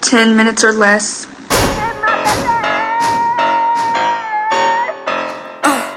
[0.00, 1.26] 10 minutes or less.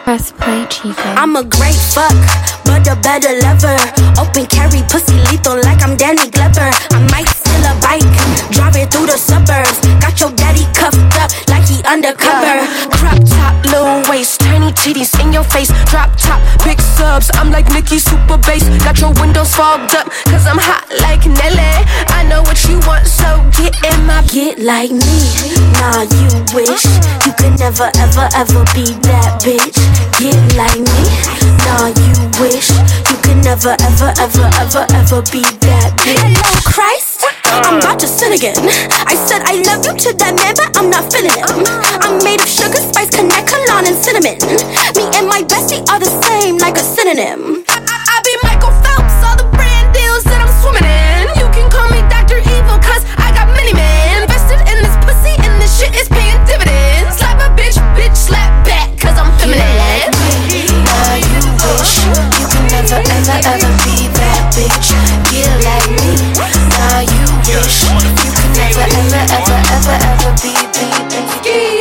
[0.03, 1.13] Press play, Chica.
[1.15, 2.15] I'm a great fuck,
[2.65, 3.77] but a better lover.
[4.19, 6.71] Open carry pussy lethal like I'm Danny Glover.
[6.91, 8.01] I might steal a bike,
[8.51, 9.79] driving through the suburbs.
[10.01, 12.65] Got your daddy cuffed up like he undercover.
[12.89, 14.30] Crop top, low waist, tiny
[14.81, 15.69] titties in your face.
[15.85, 17.29] Drop top, big subs.
[17.35, 18.65] I'm like Nicki Super Bass.
[18.83, 21.85] Got your windows fogged up, cause I'm hot like Nelly.
[22.09, 25.17] I know what you want, so get in my get like me.
[25.77, 26.85] Nah, you wish
[27.25, 29.77] you could never, ever, ever be that bitch.
[30.17, 31.01] Get like me.
[31.69, 32.73] Nah, you wish
[33.05, 36.17] you could never, ever, ever, ever, ever be that bitch.
[36.17, 37.21] Hello, Christ.
[37.21, 37.67] Uh-huh.
[37.67, 38.57] I'm about to sin again.
[39.05, 41.45] I said I love you to that man, but I'm not feeling it.
[41.45, 41.99] Uh-huh.
[42.01, 44.37] I'm made of sugar, spice, connect, cologne, and cinnamon.
[44.95, 47.65] Me and my bestie are the same, like a synonym.
[47.67, 51.25] I, I, I be Michael Phelps, all the brand deals that I'm swimming in.
[51.41, 52.37] You can call me Dr.
[52.37, 54.21] Evil, cause I got many men.
[54.21, 57.17] Invested in this pussy, and this shit is paying dividends.
[57.17, 60.13] Slap a bitch, bitch, slap back, cause I'm feminine.
[60.85, 64.93] Now you wish you could never, ever, ever be that bitch.
[65.33, 66.13] Get like me.
[66.37, 70.85] Now you wish you could never, ever, ever, ever, ever be, be,
[71.41, 71.80] be.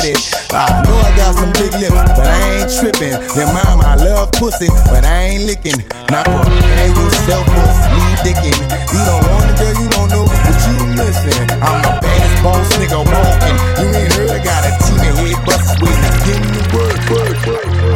[0.00, 0.40] Butt steady.
[0.50, 3.14] I know I got some big lips, but I ain't tripping.
[3.36, 5.80] Then mom, I love pussy, but I ain't licking.
[6.10, 8.58] Now, prepare yourself for sleep dicking.
[8.92, 11.44] You don't want it, girl, you don't know what you missing.
[11.60, 13.56] I'm the baddest boss nigga walking.
[13.80, 16.70] You ain't heard I got a team of head busters waiting to give me the.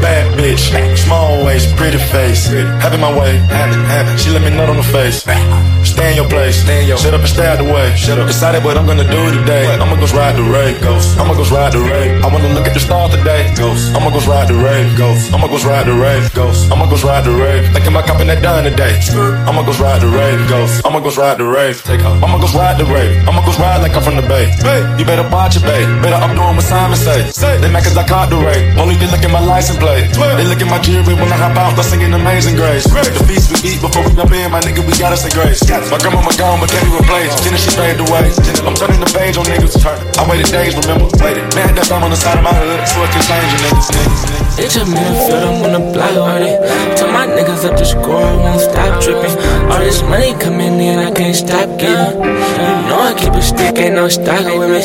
[0.01, 2.47] Bad bitch, small waist, pretty face.
[2.47, 4.17] Having my way, having, having.
[4.19, 5.25] She let me nut on the face.
[5.95, 6.99] Stay in your place, stay in your.
[6.99, 7.95] Shut up and stay out the way.
[7.95, 8.27] Shut up.
[8.27, 9.63] Decided what I'm gonna do today.
[9.79, 11.17] I'ma go ride the rave, ghost.
[11.23, 12.19] I'ma go ride the rave.
[12.19, 13.95] I wanna look at the stars today, ghost.
[13.95, 15.33] I'ma go ride the rave, ghost.
[15.33, 16.67] I'ma go ride the rave, ghost.
[16.73, 17.71] I'ma go ride the rave.
[17.73, 18.99] Like am I copping that done today?
[19.47, 20.83] I'ma go ride the rave, ghost.
[20.85, 21.79] I'ma go ride the rave.
[21.85, 22.19] Take off.
[22.19, 23.15] I'ma go ride the rave.
[23.31, 24.51] I'ma go ride like I'm from the bay.
[24.99, 25.87] You better watch it, babe.
[26.03, 27.23] Better I'm doing what Simon say.
[27.63, 28.75] They mad cause I caught the rave.
[28.83, 30.11] Only they look at my license plate.
[30.11, 31.79] They look at my jewelry when I hop out.
[31.79, 32.83] I'm singing Amazing Grace.
[32.83, 35.63] The feast we eat before we jump in, my nigga, we gotta say grace.
[35.91, 37.45] My grandma gone, but can't be replaced.
[37.45, 38.33] Genesis fade away.
[38.65, 39.77] I'm turning the page on niggas.
[39.85, 41.07] I waited days, remember?
[41.23, 41.45] Waited.
[41.55, 43.89] Man, that thumb on the side of my hood, so it can change you niggas.
[44.57, 46.55] It's a feel them on the block already.
[46.97, 49.35] Tell my niggas up the score, I won't stop tripping.
[49.71, 52.23] All this money coming in, I can't stop getting.
[52.23, 54.81] You know I keep a stick, ain't no stocking with me.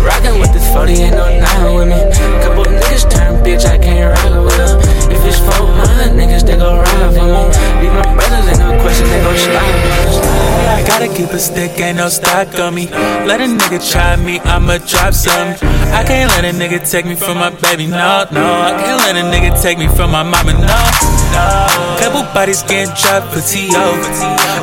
[0.00, 2.00] Rockin' with this 40, ain't no nine with me.
[2.42, 5.01] Couple niggas turn bitch, I can't rock with them.
[5.22, 7.86] If it's 400 niggas, they gon' ride for me.
[7.94, 10.42] My brothers, ain't no question, they gon' slide.
[10.74, 12.90] I gotta keep a stick, ain't no stock on me.
[13.22, 15.54] Let a nigga try me, I'ma drop some.
[15.94, 18.42] I can't let a nigga take me from my baby, no, no.
[18.42, 21.46] I can't let a nigga take me from my mama, no, no.
[22.02, 23.86] Couple bodies getting dropped for T.O.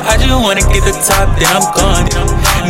[0.04, 2.04] I just wanna get the top, then I'm gone.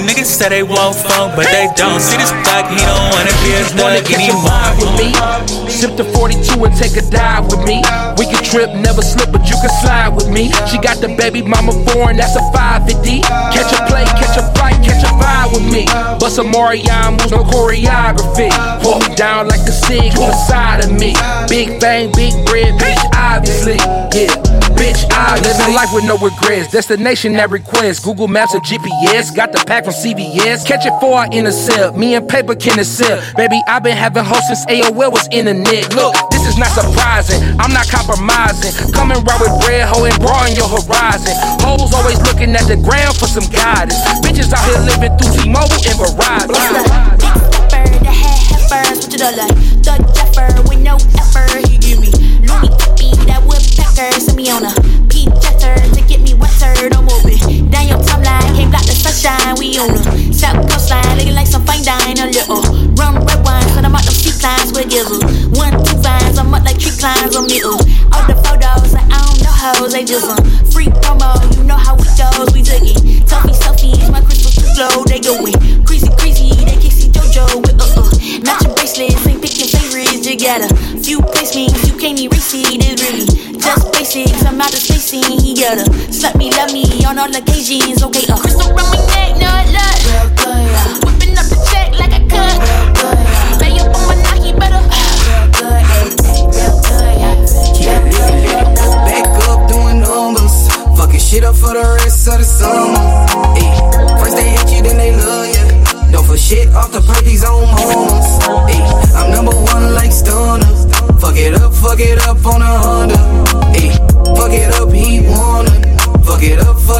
[0.06, 1.98] Niggas say they want phone, but they don't.
[1.98, 5.08] See this block, he don't wanna be wanna catch a vibe with me.
[5.70, 7.82] Sip the 42 and take a dive with me.
[8.18, 10.52] We can trip, never slip, but you can slide with me.
[10.68, 13.22] She got the baby mama foreign, that's a 550.
[13.54, 15.86] Catch a play, catch a flight, catch a vibe with me.
[16.18, 18.50] Bust a Marion moves, no choreography.
[18.82, 21.14] Hold me down like the sig on the side of me.
[21.48, 23.76] Big bang, big bread, bitch, obviously.
[24.12, 24.49] Yeah,
[24.80, 26.72] bitch, I living life with no regrets.
[26.72, 28.02] Destination that request.
[28.02, 29.36] Google Maps or GPS.
[29.36, 30.64] Got the pack from CVS.
[30.66, 31.96] Catch it for I intercept.
[31.96, 33.36] Me and paper can accept.
[33.36, 35.92] Baby, I've been having hoes since AOL was internet.
[35.94, 37.38] Look, this is not surprising.
[37.60, 38.72] I'm not compromising.
[38.92, 41.36] Coming right with bread, hoe and broaden your horizon.
[41.60, 44.00] Hoes always looking at the ground for some guidance.
[44.24, 46.48] Bitches out here living through T-Mobile and Verizon.
[46.48, 46.80] The
[49.00, 49.70] what you look like?
[49.82, 51.79] Jeffer with no effort, he
[54.00, 54.72] tractor, send me on a
[55.08, 56.72] beat jetter to get me wetter.
[56.96, 59.56] I'm moving down your timeline, can't block the sunshine.
[59.58, 62.16] We on a south coastline, looking like some fine dine.
[62.18, 62.62] A little
[62.96, 65.20] rum, red wine, cut them out them sea climbs with gizzle.
[65.52, 67.76] One, two vines, I'm up like tree climbs on middle.
[68.12, 70.40] All the photos, like I don't know hoes, they just um,
[70.72, 71.36] free promo.
[71.56, 73.28] You know how it goes, we took it.
[73.28, 75.52] Tell selfies, my crystals too slow, they going
[75.84, 76.48] crazy, crazy.
[76.64, 78.08] They can see JoJo with uh uh,
[78.48, 80.24] matching bracelets, ain't picking favorites.
[80.24, 80.68] You got a
[81.04, 83.39] few placements, you can't erase it, it's really
[84.12, 84.44] basics.
[84.44, 88.02] I'm out of space and he gotta slap me, love me on all occasions.
[88.02, 88.36] Okay, uh.
[88.38, 89.98] Crystal around my neck, no luck.
[91.04, 92.89] Whipping up the check like a cut.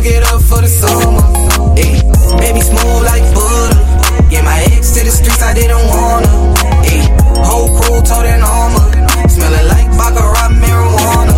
[0.01, 1.25] Fuck it up for the summer.
[1.77, 2.01] Ay.
[2.41, 3.81] Baby smooth like butter.
[4.31, 6.31] Yeah, my ex to the streets, I didn't wanna.
[6.89, 7.05] Ay.
[7.45, 8.87] Whole crew told in armor.
[9.29, 11.37] Smelling like Baccarat marijuana.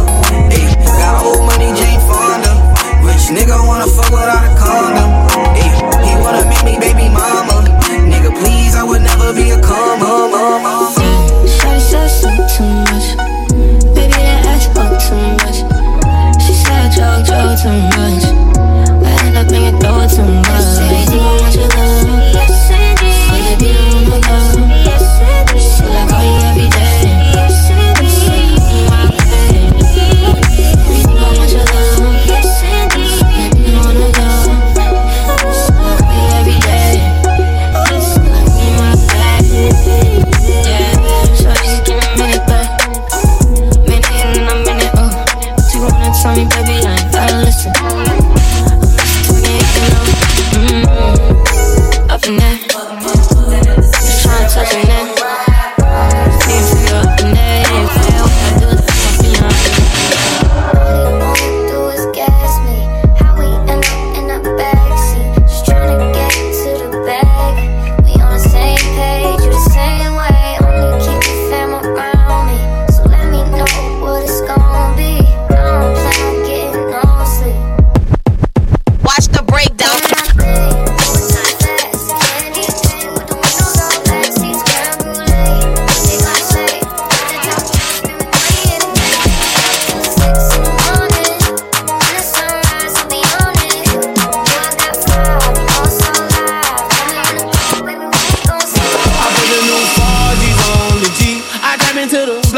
[0.55, 0.67] Ay.
[1.01, 2.53] Got old money, Jane Fonda.
[3.07, 5.02] Rich nigga wanna fuck without a condom.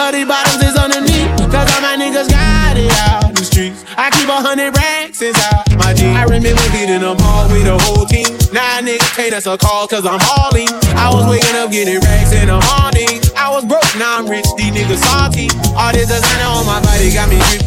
[0.04, 1.32] Bloody bottoms is underneath.
[1.48, 3.88] Cause all my niggas got it out the streets.
[3.96, 6.12] I keep a hundred racks inside my jeans.
[6.12, 8.28] I remember hitting them all with the whole team.
[8.52, 10.68] Now niggas can't answer calls cause I'm hauling.
[11.00, 13.16] I was waking up getting racks in the morning.
[13.32, 15.48] I was broke, now I'm rich, these niggas salty.
[15.72, 17.64] All this designer on my body got me grip.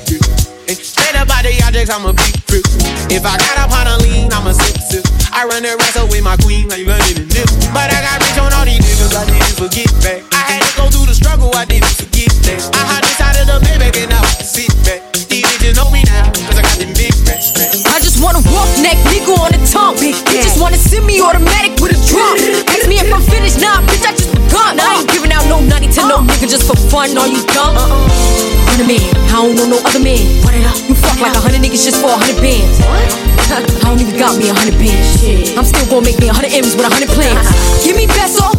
[0.70, 2.70] Hey, Straight up out the objects, I'm a big grip.
[3.10, 5.04] If I got up on a lean, I'm a sip, sip.
[5.34, 7.50] I run the rest up with my queen, like London and Nip.
[7.74, 10.22] But I got rich on all these niggas, I didn't forget back.
[10.38, 10.47] I
[10.78, 12.62] go through the struggle, I didn't forget that.
[12.78, 15.02] I had inside of the Maybach and I sit back.
[15.28, 17.58] These bitches know me now, cause I got them big racks.
[17.90, 19.98] I just want a rough neck nigga on the tongue.
[19.98, 22.38] Bitch, just wanna send me automatic with a drum.
[22.70, 24.78] Ask me if I'm finished, nah, bitch, I just begun.
[24.78, 26.30] I ain't giving out no nutty to no uh.
[26.30, 27.18] nigga just for fun.
[27.18, 27.76] Are you dumb?
[27.76, 28.48] Uh-uh.
[28.78, 29.02] Man,
[29.34, 30.22] I don't know no other man.
[30.46, 30.78] What it up?
[30.88, 32.78] You fuck like a hundred niggas just for a hundred bands.
[33.50, 35.26] I don't even got me a hundred bands.
[35.58, 37.42] I'm still gonna make me a hundred M's with a hundred plans.
[37.84, 38.54] Give me peso,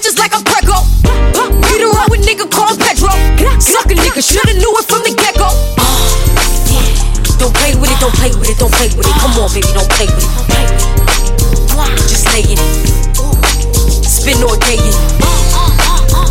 [0.00, 0.80] bitches like a Prego.
[1.68, 3.12] Beat her up with nigga called Pedro.
[3.60, 5.48] Suck a nigga, shoulda knew it from the get go.
[7.36, 9.14] Don't play with it, don't play with it, don't play with it.
[9.20, 10.32] Come on, baby, don't play with it.
[10.32, 12.08] Don't play with it.
[12.08, 14.04] Just lay in it.
[14.04, 14.96] Spin all day in it.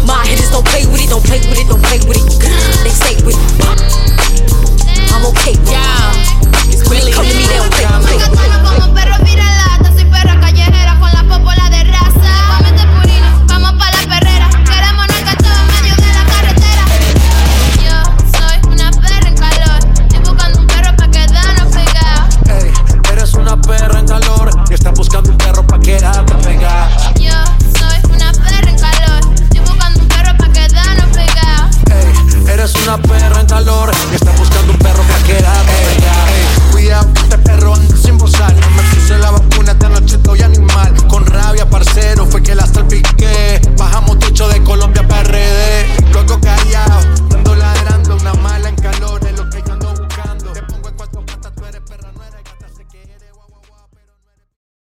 [0.05, 2.25] My hitters don't play with it, don't play with it, don't play with it.
[2.81, 3.49] They stay with it.
[5.13, 6.28] I'm okay with it.